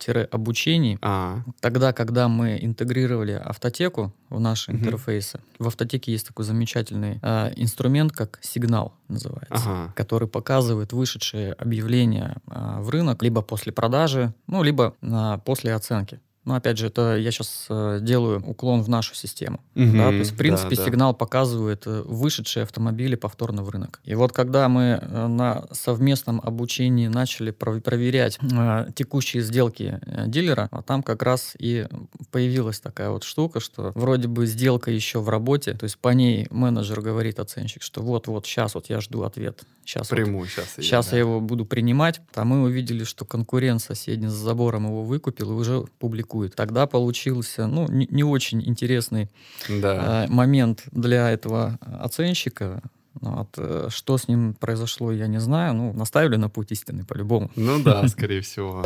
презентации-обучении. 0.03 0.97
А, 1.01 1.41
Тогда, 1.59 1.93
когда 1.93 2.27
мы 2.27 2.57
интегрировали 2.61 3.31
автотеку 3.43 4.13
в 4.29 4.39
наши 4.39 4.71
Мгм. 4.71 4.81
интерфейсы, 4.81 5.39
в 5.59 5.67
автотеке 5.67 6.11
есть 6.11 6.27
такой 6.27 6.45
замечательный 6.45 7.19
э, 7.21 7.53
инструмент, 7.55 8.11
как 8.11 8.39
сигнал 8.41 8.93
называется, 9.07 9.47
ага, 9.51 9.93
который 9.95 10.27
показывает 10.27 10.93
вышедшие 10.93 11.53
объявления 11.53 12.37
э, 12.47 12.79
в 12.81 12.89
рынок 12.89 13.23
либо 13.23 13.41
после 13.41 13.71
продажи, 13.71 14.33
ну, 14.47 14.63
либо 14.63 14.95
э, 15.01 15.39
после 15.45 15.73
оценки. 15.73 16.19
Но 16.45 16.55
опять 16.55 16.77
же, 16.77 16.87
это 16.87 17.17
я 17.17 17.31
сейчас 17.31 17.67
делаю 18.01 18.43
уклон 18.45 18.81
в 18.81 18.89
нашу 18.89 19.15
систему. 19.15 19.59
Да, 19.75 20.09
то 20.09 20.15
есть, 20.15 20.31
в 20.31 20.37
принципе, 20.37 20.75
да, 20.75 20.83
да. 20.83 20.85
сигнал 20.85 21.13
показывает 21.13 21.83
э, 21.85 22.03
вышедшие 22.05 22.63
автомобили 22.63 23.15
повторно 23.15 23.63
в 23.63 23.69
рынок. 23.69 23.99
И 24.03 24.15
вот 24.15 24.31
когда 24.31 24.67
мы 24.69 24.99
э, 25.01 25.27
на 25.27 25.65
совместном 25.71 26.41
обучении 26.43 27.07
начали 27.07 27.51
пров- 27.51 27.81
проверять 27.81 28.39
э, 28.41 28.87
текущие 28.95 29.41
сделки 29.41 29.99
э, 30.01 30.25
дилера, 30.27 30.67
а 30.71 30.81
там 30.81 31.03
как 31.03 31.23
раз 31.23 31.55
и 31.59 31.87
появилась 32.31 32.79
такая 32.79 33.09
вот 33.09 33.23
штука, 33.23 33.59
что 33.59 33.91
вроде 33.95 34.27
бы 34.27 34.45
сделка 34.45 34.91
еще 34.91 35.19
в 35.19 35.29
работе, 35.29 35.73
то 35.73 35.85
есть 35.85 35.97
по 35.97 36.09
ней 36.09 36.47
менеджер 36.49 37.01
говорит 37.01 37.39
оценщик, 37.39 37.81
что 37.81 38.01
вот-вот, 38.01 38.45
сейчас 38.45 38.75
вот 38.75 38.89
я 38.89 38.99
жду 38.99 39.23
ответ. 39.23 39.63
Сейчас 39.85 40.09
вот 40.09 40.15
Приму 40.15 40.45
сейчас. 40.45 40.75
Сейчас 40.77 41.11
я 41.11 41.19
его 41.19 41.41
буду 41.41 41.65
принимать. 41.65 42.21
А 42.35 42.45
мы 42.45 42.63
увидели, 42.63 43.03
что 43.03 43.25
конкурент 43.25 43.81
соседний 43.81 44.27
с 44.27 44.33
забором 44.33 44.85
его 44.85 45.03
выкупил 45.03 45.51
и 45.51 45.53
уже 45.55 45.83
публикует. 45.99 46.32
Тогда 46.55 46.85
получился 46.87 47.67
ну, 47.67 47.87
не, 47.89 48.07
не 48.09 48.23
очень 48.23 48.61
интересный 48.67 49.29
Да. 49.69 50.25
э, 50.25 50.31
момент 50.31 50.83
для 50.91 51.29
этого 51.29 51.77
оценщика. 51.81 52.81
Ну, 53.21 53.35
вот, 53.37 53.49
э, 53.57 53.87
что 53.89 54.17
с 54.17 54.27
ним 54.27 54.53
произошло, 54.53 55.11
я 55.11 55.27
не 55.27 55.39
знаю. 55.39 55.73
Ну, 55.73 55.93
наставили 55.93 56.35
на 56.35 56.49
путь 56.49 56.71
истины 56.71 57.05
по-любому. 57.05 57.51
Ну 57.55 57.81
да, 57.83 58.07
скорее 58.07 58.41
всего. 58.41 58.83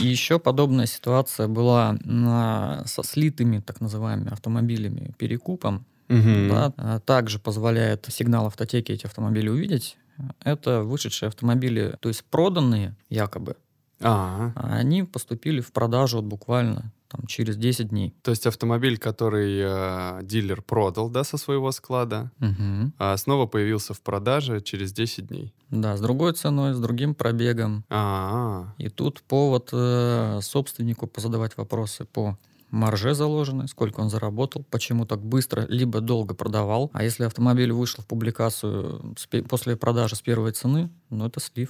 И 0.00 0.06
еще 0.06 0.38
подобная 0.38 0.86
ситуация 0.86 1.46
была 1.48 1.96
на- 2.04 2.82
со 2.86 3.02
слитыми, 3.02 3.60
так 3.60 3.80
называемыми, 3.80 4.32
автомобилями 4.32 5.12
перекупом. 5.18 5.84
Мгм. 6.08 6.48
Да, 6.48 6.72
а, 6.76 7.00
также 7.00 7.38
позволяет 7.38 8.06
сигнал 8.08 8.46
автотеки 8.46 8.92
эти 8.92 9.06
автомобили 9.06 9.48
увидеть. 9.48 9.96
Это 10.44 10.82
вышедшие 10.82 11.28
автомобили, 11.28 11.94
то 12.00 12.08
есть 12.08 12.24
проданные 12.24 12.94
якобы, 13.08 13.56
А, 14.02 14.52
а 14.54 14.74
они 14.76 15.02
поступили 15.04 15.60
в 15.60 15.72
продажу 15.72 16.16
вот 16.18 16.26
буквально 16.26 16.92
там, 17.08 17.26
через 17.26 17.56
10 17.56 17.88
дней. 17.88 18.14
То 18.22 18.30
есть 18.30 18.46
автомобиль, 18.46 18.96
который 18.96 19.58
э, 19.60 20.20
дилер 20.22 20.62
продал, 20.62 21.10
да, 21.10 21.24
со 21.24 21.36
своего 21.38 21.72
склада, 21.72 22.30
Мгм. 22.38 22.92
а 22.98 23.16
снова 23.16 23.46
появился 23.46 23.94
в 23.94 24.00
продаже 24.00 24.60
через 24.60 24.92
10 24.92 25.26
дней. 25.26 25.52
Да, 25.70 25.96
с 25.96 26.00
другой 26.00 26.32
ценой, 26.34 26.72
с 26.72 26.78
другим 26.78 27.14
пробегом. 27.14 27.84
А, 27.90 28.72
И 28.78 28.88
тут 28.88 29.22
повод 29.22 29.70
э, 29.72 30.38
собственнику 30.42 31.06
позадавать 31.08 31.56
вопросы 31.56 32.04
по 32.04 32.38
марже 32.70 33.14
заложенной, 33.14 33.66
сколько 33.66 33.98
он 34.00 34.10
заработал, 34.10 34.64
почему 34.70 35.04
так 35.04 35.20
быстро, 35.20 35.66
либо 35.68 36.00
долго 36.00 36.34
продавал. 36.34 36.90
А 36.92 37.02
если 37.02 37.24
автомобиль 37.24 37.72
вышел 37.72 38.04
в 38.04 38.06
публикацию 38.06 39.16
после 39.48 39.74
продажи 39.76 40.14
с 40.14 40.20
первой 40.22 40.52
цены, 40.52 40.88
ну 41.10 41.26
это 41.26 41.40
слив. 41.40 41.68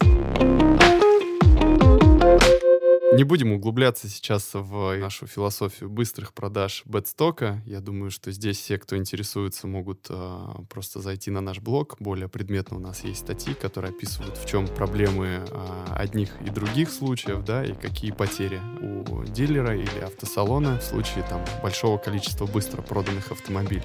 Не 3.13 3.25
будем 3.25 3.51
углубляться 3.53 4.09
сейчас 4.09 4.51
в 4.55 4.97
нашу 4.97 5.27
философию 5.27 5.91
быстрых 5.91 6.33
продаж 6.33 6.83
бэтстока. 6.85 7.61
Я 7.67 7.81
думаю, 7.81 8.13
что 8.13 8.31
здесь 8.31 8.57
все, 8.57 8.79
кто 8.79 8.97
интересуется, 8.97 9.67
могут 9.67 10.07
э, 10.09 10.47
просто 10.69 11.01
зайти 11.01 11.33
на 11.33 11.41
наш 11.41 11.59
блог. 11.59 11.97
Более 11.99 12.29
предметно 12.29 12.77
у 12.77 12.81
нас 12.81 13.03
есть 13.03 13.21
статьи, 13.21 13.53
которые 13.55 13.91
описывают, 13.91 14.39
в 14.39 14.47
чем 14.47 14.69
проблемы 14.69 15.45
э, 15.45 15.85
одних 15.93 16.41
и 16.41 16.51
других 16.51 16.89
случаев, 16.89 17.45
да, 17.45 17.65
и 17.65 17.75
какие 17.75 18.13
потери 18.13 18.61
у 18.81 19.25
дилера 19.25 19.77
или 19.77 19.99
автосалона 19.99 20.79
в 20.79 20.85
случае 20.85 21.25
там 21.29 21.45
большого 21.65 21.99
количества 21.99 22.47
быстро 22.47 22.81
проданных 22.81 23.33
автомобилей. 23.33 23.83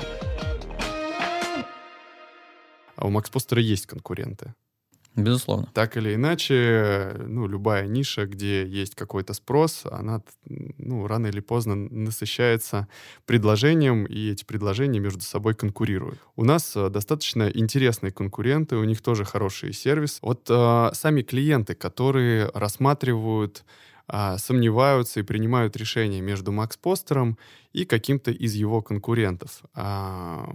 А 2.95 3.07
у 3.07 3.09
Макс 3.09 3.31
Постера 3.31 3.59
есть 3.61 3.87
конкуренты. 3.87 4.53
Безусловно. 5.15 5.69
Так 5.73 5.95
или 5.95 6.15
иначе, 6.15 7.15
ну, 7.25 7.47
любая 7.47 7.87
ниша, 7.87 8.25
где 8.25 8.67
есть 8.67 8.95
какой-то 8.95 9.33
спрос, 9.33 9.83
она, 9.89 10.21
ну, 10.45 11.07
рано 11.07 11.27
или 11.27 11.39
поздно 11.39 11.75
насыщается 11.75 12.87
предложением, 13.25 14.05
и 14.05 14.31
эти 14.31 14.43
предложения 14.43 14.99
между 14.99 15.21
собой 15.21 15.55
конкурируют. 15.55 16.19
У 16.35 16.43
нас 16.43 16.75
э, 16.75 16.89
достаточно 16.89 17.49
интересные 17.49 18.11
конкуренты, 18.11 18.75
у 18.75 18.83
них 18.83 19.01
тоже 19.01 19.23
хороший 19.23 19.73
сервис. 19.73 20.19
Вот 20.21 20.47
э, 20.49 20.89
сами 20.93 21.21
клиенты, 21.21 21.75
которые 21.75 22.51
рассматривают 22.53 23.63
а, 24.07 24.37
сомневаются 24.37 25.19
и 25.19 25.23
принимают 25.23 25.75
решения 25.75 26.21
между 26.21 26.51
Макс 26.51 26.77
Постером 26.77 27.39
и 27.73 27.85
каким-то 27.85 28.29
из 28.31 28.53
его 28.53 28.81
конкурентов. 28.83 29.63
А, 29.73 30.47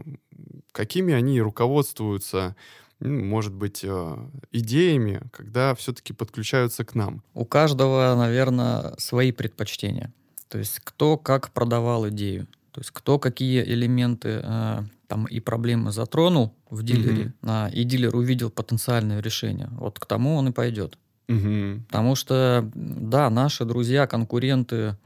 какими 0.73 1.13
они 1.13 1.41
руководствуются 1.41 2.55
может 3.01 3.53
быть, 3.53 3.81
э, 3.83 4.17
идеями, 4.53 5.23
когда 5.33 5.75
все-таки 5.75 6.13
подключаются 6.13 6.85
к 6.85 6.95
нам. 6.95 7.23
У 7.35 7.45
каждого, 7.45 8.15
наверное, 8.17 8.95
свои 8.99 9.33
предпочтения. 9.33 10.13
То 10.49 10.59
есть 10.59 10.81
кто 10.85 11.17
как 11.17 11.51
продавал 11.53 12.09
идею. 12.09 12.47
То 12.73 12.81
есть 12.81 12.91
кто 12.91 13.19
какие 13.19 13.63
элементы 13.63 14.41
э, 14.43 14.83
там 15.11 15.27
и 15.27 15.41
проблемы 15.41 15.91
затронул 15.91 16.55
в 16.71 16.85
дилере, 16.85 17.35
а, 17.43 17.69
и 17.73 17.83
дилер 17.83 18.15
увидел 18.15 18.49
потенциальное 18.49 19.21
решение. 19.21 19.69
Вот 19.73 19.99
к 19.99 20.07
тому 20.07 20.37
он 20.37 20.49
и 20.49 20.53
пойдет. 20.53 20.97
Мгм. 21.27 21.85
Потому 21.89 22.15
что, 22.15 22.71
да, 22.75 23.29
наши 23.29 23.65
друзья, 23.65 24.07
конкуренты 24.07 24.97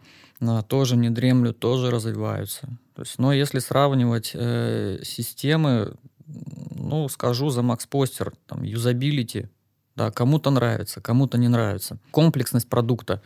а, 0.41 0.63
тоже 0.63 0.97
не 0.97 1.09
дремлют, 1.09 1.59
тоже 1.59 1.91
развиваются. 1.91 2.69
То 2.95 3.03
есть, 3.03 3.19
но 3.19 3.33
если 3.33 3.61
сравнивать 3.61 4.33
э, 4.35 5.01
системы, 5.03 5.95
ну, 6.27 7.09
скажу 7.09 7.51
за 7.51 7.61
Max 7.61 7.89
Poster, 7.91 8.33
там, 8.47 8.63
юзабилити, 8.63 9.49
да, 9.97 10.11
кому-то 10.11 10.51
нравится, 10.51 11.01
кому-то 11.01 11.39
не 11.39 11.49
нравится. 11.49 11.99
Комплексность 12.11 12.69
продукта 12.69 13.23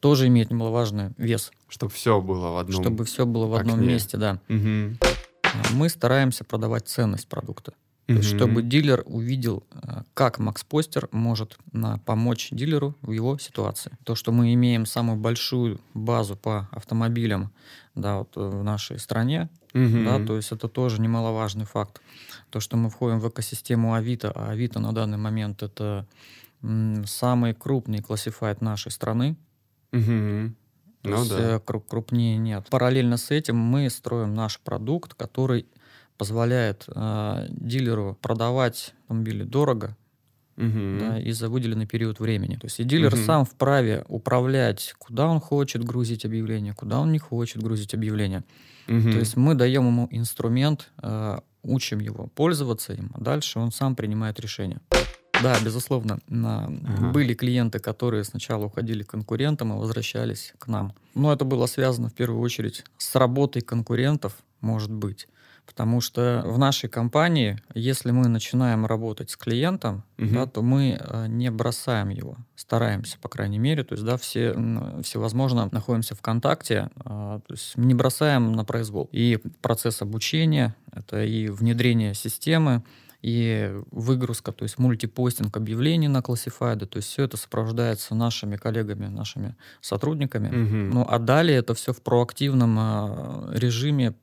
тоже 0.00 0.26
имеет 0.28 0.50
немаловажный 0.50 1.10
вес, 1.16 1.50
Чтобы 1.68 1.92
все 1.92 2.20
было 2.20 2.50
в 2.50 2.56
одном. 2.58 2.82
чтобы 2.82 3.04
все 3.04 3.26
было 3.26 3.46
в 3.46 3.54
одном 3.54 3.76
окне. 3.80 3.88
месте, 3.88 4.16
да. 4.16 4.40
А 4.48 5.72
Мы 5.72 5.88
стараемся 5.88 6.44
продавать 6.44 6.88
ценность 6.88 7.28
продукта. 7.28 7.72
То 8.06 8.12
есть, 8.12 8.36
чтобы 8.36 8.62
дилер 8.62 9.02
увидел, 9.04 9.64
э, 9.72 10.02
как 10.14 10.38
Макс 10.38 10.62
Постер 10.62 11.08
может 11.10 11.58
помочь 12.04 12.48
дилеру 12.52 12.94
в 13.02 13.10
его 13.10 13.36
ситуации. 13.38 13.98
То, 14.04 14.14
что 14.14 14.30
мы 14.30 14.54
имеем 14.54 14.86
самую 14.86 15.18
большую 15.18 15.80
базу 15.92 16.36
по 16.36 16.68
автомобилям 16.70 17.52
да, 17.96 18.18
вот, 18.18 18.36
э, 18.36 18.40
в 18.40 18.62
нашей 18.62 19.00
стране, 19.00 19.48
Мгм. 19.76 20.04
да, 20.04 20.24
то 20.26 20.36
есть 20.36 20.52
это 20.52 20.68
тоже 20.68 21.00
немаловажный 21.00 21.64
факт. 21.66 22.00
То, 22.50 22.60
что 22.60 22.76
мы 22.76 22.88
входим 22.90 23.20
в 23.20 23.28
экосистему 23.28 23.94
Авито, 23.94 24.32
а 24.34 24.50
Авито 24.50 24.80
на 24.80 24.92
данный 24.92 25.18
момент 25.18 25.62
это 25.62 26.06
самый 27.04 27.54
крупный 27.54 28.00
классифайт 28.02 28.60
нашей 28.62 28.90
страны. 28.90 29.36
Мгм. 29.92 30.56
То 31.02 31.10
Ну 31.10 31.18
есть, 31.18 31.30
да. 31.30 31.56
э, 31.56 31.60
кру- 31.64 31.84
крупнее 31.86 32.38
нет. 32.38 32.66
Параллельно 32.70 33.16
с 33.16 33.30
этим 33.30 33.56
мы 33.56 33.90
строим 33.90 34.34
наш 34.34 34.58
продукт, 34.60 35.14
который 35.14 35.66
позволяет 36.18 36.84
э, 36.88 37.46
дилеру 37.50 38.16
продавать 38.20 38.94
автомобили 39.02 39.44
дорого, 39.44 39.96
угу. 40.56 40.98
да, 41.00 41.20
и 41.20 41.32
за 41.32 41.48
выделенный 41.48 41.86
период 41.86 42.20
времени. 42.20 42.56
То 42.56 42.66
есть 42.66 42.80
и 42.80 42.84
дилер 42.84 43.14
угу. 43.14 43.22
сам 43.22 43.44
вправе 43.44 44.04
управлять, 44.08 44.94
куда 44.98 45.26
он 45.28 45.40
хочет 45.40 45.84
грузить 45.84 46.24
объявление, 46.24 46.74
куда 46.74 47.00
он 47.00 47.12
не 47.12 47.18
хочет 47.18 47.62
грузить 47.62 47.94
объявление. 47.94 48.44
Угу. 48.88 49.12
То 49.12 49.18
есть 49.18 49.36
мы 49.36 49.54
даем 49.54 49.86
ему 49.86 50.08
инструмент, 50.10 50.90
э, 51.02 51.38
учим 51.62 52.00
его 52.00 52.28
пользоваться 52.34 52.92
им, 52.92 53.10
а 53.14 53.20
дальше 53.20 53.58
он 53.58 53.72
сам 53.72 53.96
принимает 53.96 54.40
решение. 54.40 54.80
Да, 55.42 55.58
безусловно. 55.62 56.18
На... 56.28 56.64
Ага. 56.64 57.10
Были 57.12 57.34
клиенты, 57.34 57.78
которые 57.78 58.24
сначала 58.24 58.66
уходили 58.66 59.02
к 59.02 59.10
конкурентам 59.10 59.72
и 59.72 59.76
возвращались 59.76 60.54
к 60.58 60.66
нам. 60.66 60.94
Но 61.14 61.32
это 61.32 61.44
было 61.44 61.66
связано 61.66 62.08
в 62.08 62.14
первую 62.14 62.40
очередь 62.40 62.84
с 62.96 63.14
работой 63.14 63.62
конкурентов, 63.62 64.36
может 64.60 64.90
быть. 64.90 65.28
Потому 65.66 66.00
что 66.00 66.42
в 66.46 66.58
нашей 66.58 66.88
компании, 66.88 67.60
если 67.74 68.12
мы 68.12 68.28
начинаем 68.28 68.86
работать 68.86 69.30
с 69.30 69.36
клиентом, 69.36 70.04
угу. 70.18 70.28
да, 70.32 70.46
то 70.46 70.62
мы 70.62 70.98
э, 70.98 71.26
не 71.28 71.50
бросаем 71.50 72.08
его, 72.08 72.36
стараемся, 72.54 73.18
по 73.20 73.28
крайней 73.28 73.58
мере. 73.58 73.82
То 73.82 73.94
есть, 73.94 74.04
да, 74.04 74.16
все, 74.16 74.54
всевозможно 75.02 75.68
находимся 75.72 76.14
в 76.14 76.22
контакте, 76.22 76.90
а, 77.04 77.40
то 77.40 77.54
есть 77.54 77.76
не 77.76 77.94
бросаем 77.94 78.52
на 78.52 78.64
произвол. 78.64 79.08
И 79.12 79.38
процесс 79.60 80.02
обучения, 80.02 80.74
это 80.92 81.24
и 81.24 81.48
внедрение 81.48 82.14
системы, 82.14 82.82
и 83.22 83.74
выгрузка, 83.90 84.52
то 84.52 84.62
есть 84.62 84.78
мультипостинг 84.78 85.56
объявлений 85.56 86.06
на 86.06 86.22
классифайды, 86.22 86.86
то 86.86 86.98
есть 86.98 87.08
все 87.08 87.24
это 87.24 87.36
сопровождается 87.36 88.14
нашими 88.14 88.56
коллегами, 88.56 89.06
нашими 89.06 89.56
сотрудниками. 89.80 90.48
Угу. 90.48 90.94
Ну 90.94 91.06
а 91.08 91.18
далее 91.18 91.58
это 91.58 91.74
все 91.74 91.92
в 91.92 92.02
проактивном 92.02 92.76
э, 92.78 93.58
режиме 93.58 94.14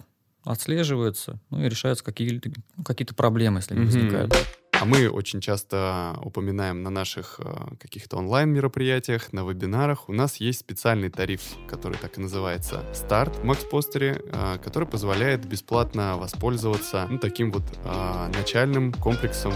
отслеживается, 0.44 1.40
ну 1.50 1.64
и 1.64 1.70
решаются 1.70 2.04
какие-то 2.04 2.52
ну, 2.76 2.84
какие 2.84 3.08
проблемы, 3.08 3.60
если 3.60 3.74
они 3.74 3.84
угу. 3.84 3.92
возникают. 3.92 4.36
А 4.84 4.86
мы 4.86 5.08
очень 5.08 5.40
часто 5.40 6.18
упоминаем 6.24 6.84
на 6.84 6.90
наших 6.90 7.40
э, 7.40 7.76
каких-то 7.80 8.18
онлайн-мероприятиях, 8.18 9.32
на 9.32 9.48
вебинарах. 9.48 10.10
У 10.10 10.14
нас 10.14 10.38
есть 10.38 10.60
специальный 10.60 11.10
тариф, 11.10 11.42
который 11.70 11.98
так 11.98 12.18
и 12.18 12.22
называется 12.22 12.84
«Старт» 12.94 13.38
в 13.38 13.44
Макспостере, 13.46 14.22
э, 14.26 14.58
который 14.62 14.88
позволяет 14.88 15.46
бесплатно 15.46 16.18
воспользоваться 16.18 17.08
ну, 17.10 17.18
таким 17.18 17.52
вот 17.52 17.64
э, 17.86 18.32
начальным 18.36 18.92
комплексом 18.92 19.54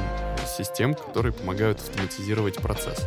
систем, 0.48 0.94
которые 0.94 1.34
помогают 1.34 1.80
автоматизировать 1.80 2.56
процесс. 2.58 3.06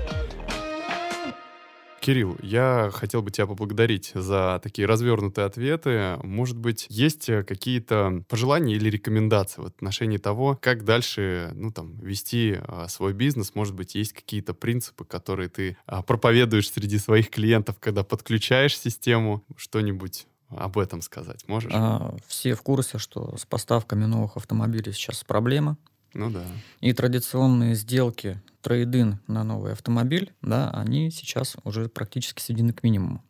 Кирилл, 2.00 2.38
я 2.42 2.90
хотел 2.92 3.21
бы 3.23 3.30
тебя 3.30 3.47
поблагодарить 3.47 4.12
за 4.14 4.59
такие 4.62 4.87
развернутые 4.87 5.45
ответы. 5.45 6.19
Может 6.23 6.57
быть, 6.57 6.87
есть 6.88 7.28
э, 7.28 7.45
какие-то 7.45 8.25
пожелания 8.28 8.75
или 8.75 8.88
рекомендации 8.88 9.61
в 9.61 9.66
отношении 9.66 10.16
того, 10.16 10.59
как 10.61 10.85
дальше, 10.85 11.50
ну, 11.54 11.71
там, 11.71 11.99
вести 12.00 12.59
а, 12.62 12.88
свой 12.88 13.12
бизнес? 13.12 13.54
Может 13.54 13.75
быть, 13.75 13.95
есть 13.95 14.14
какие-то 14.14 14.54
принципы, 14.54 15.04
которые 15.04 15.50
ты 15.50 15.76
а, 15.85 16.02
проповедуешь 16.02 16.71
среди 16.71 16.99
своих 16.99 17.28
клиентов, 17.28 17.76
когда 17.78 18.02
подключаешь 18.02 18.78
систему? 18.78 19.45
Что-нибудь 19.57 20.26
об 20.49 20.78
этом 20.78 21.02
сказать 21.02 21.47
можешь? 21.49 21.71
А, 21.75 22.16
все 22.26 22.54
в 22.54 22.62
курсе, 22.62 22.99
что 22.99 23.37
с 23.37 23.45
поставками 23.45 24.07
новых 24.07 24.37
автомобилей 24.37 24.92
сейчас 24.92 25.23
проблема. 25.23 25.76
Ну 26.14 26.30
да. 26.30 26.45
И 26.80 26.92
традиционные 26.92 27.75
сделки 27.75 28.40
трейдин 28.62 29.21
на 29.26 29.45
новый 29.45 29.73
автомобиль, 29.73 30.33
да, 30.43 30.71
они 30.71 31.11
сейчас 31.11 31.57
уже 31.64 31.88
практически 31.88 32.40
сведены 32.40 32.73
к 32.73 32.83
минимуму. 32.83 33.25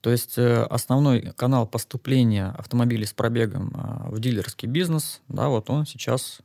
То 0.00 0.10
есть 0.10 0.36
э, 0.36 0.64
основной 0.64 1.32
канал 1.36 1.66
поступления 1.66 2.48
автомобилей 2.58 3.06
с 3.06 3.12
пробегом 3.12 3.72
а, 3.74 4.10
в 4.10 4.20
дилерский 4.20 4.68
бизнес, 4.68 5.22
да, 5.28 5.48
вот 5.48 5.70
он 5.70 5.86
сейчас 5.86 6.40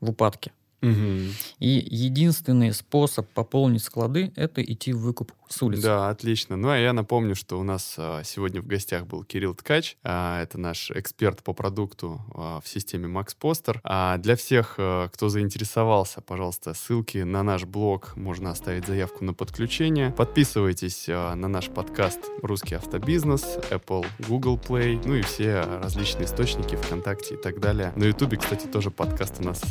в 0.00 0.10
упадке. 0.10 0.52
Угу. 0.82 1.32
И 1.60 1.86
единственный 1.90 2.72
способ 2.72 3.28
пополнить 3.28 3.84
склады– 3.84 4.32
это 4.36 4.62
идти 4.62 4.92
в 4.92 4.98
выкуп 4.98 5.32
с 5.48 5.62
улицы. 5.62 5.82
Да, 5.82 6.08
отлично. 6.08 6.56
Ну, 6.56 6.70
а 6.70 6.76
я 6.76 6.92
напомню, 6.92 7.34
что 7.34 7.60
у 7.60 7.62
нас 7.62 7.94
а, 7.98 8.22
сегодня 8.24 8.60
в 8.60 8.66
гостях 8.66 9.06
был 9.06 9.22
Кирилл 9.22 9.54
Ткач. 9.54 9.96
А, 10.02 10.42
это 10.42 10.58
наш 10.58 10.90
эксперт 10.90 11.42
по 11.42 11.52
продукту 11.52 12.20
а, 12.34 12.60
в 12.60 12.68
системе 12.68 13.06
Max 13.06 13.36
Poster. 13.40 13.78
А 13.84 14.18
для 14.18 14.36
всех, 14.36 14.72
кто 14.72 15.28
заинтересовался, 15.28 16.20
пожалуйста, 16.20 16.74
ссылки 16.74 17.18
на 17.18 17.42
наш 17.42 17.64
блог. 17.64 18.16
Можно 18.16 18.50
оставить 18.50 18.86
заявку 18.86 19.24
на 19.24 19.34
подключение. 19.34 20.10
Подписывайтесь 20.10 21.06
на 21.06 21.48
наш 21.48 21.68
подкаст 21.68 22.18
«Русский 22.42 22.74
автобизнес», 22.74 23.58
Apple, 23.70 24.06
Google 24.26 24.58
Play, 24.58 25.00
ну 25.04 25.14
и 25.14 25.22
все 25.22 25.60
различные 25.82 26.24
источники 26.24 26.76
ВКонтакте 26.76 27.34
и 27.34 27.36
так 27.36 27.60
далее. 27.60 27.92
На 27.96 28.04
Ютубе, 28.04 28.36
кстати, 28.36 28.66
тоже 28.66 28.90
подкаст 28.90 29.36
у 29.40 29.44
нас 29.44 29.62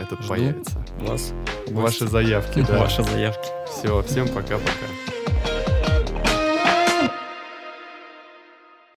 этот 0.00 0.24
Жду 0.56 0.64
появится. 0.64 0.84
Вас. 1.00 1.32
Ваши 1.68 2.06
заявки, 2.06 2.64
да. 2.66 2.78
Ваши 2.78 3.02
заявки. 3.02 3.48
Все, 3.66 4.02
всем 4.02 4.28
пока-пока. 4.28 5.35